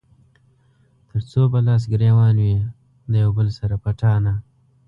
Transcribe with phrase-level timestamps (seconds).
[1.09, 2.55] تر څو به لاس ګرېوان وي
[3.11, 4.33] د يو بل سره پټانــه